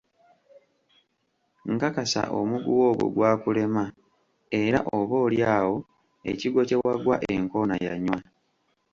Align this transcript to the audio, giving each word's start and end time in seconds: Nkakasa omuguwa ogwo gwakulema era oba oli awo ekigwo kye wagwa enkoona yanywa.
Nkakasa 1.73 2.21
omuguwa 2.39 2.85
ogwo 2.91 3.07
gwakulema 3.15 3.83
era 4.61 4.79
oba 4.97 5.15
oli 5.25 5.39
awo 5.57 5.77
ekigwo 6.31 6.61
kye 6.67 6.77
wagwa 6.85 7.15
enkoona 7.33 7.75
yanywa. 7.85 8.17